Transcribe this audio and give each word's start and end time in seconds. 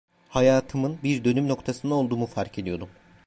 Hayatımın 0.29 0.99
bir 1.03 1.23
dönüm 1.23 1.47
noktasında 1.47 1.95
olduğumu 1.95 2.25
fark 2.25 2.59
ediyordum. 2.59 2.89